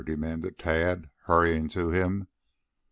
demanded 0.03 0.57
Tad, 0.57 1.11
hurrying 1.25 1.69
to 1.69 1.91
him. 1.91 2.27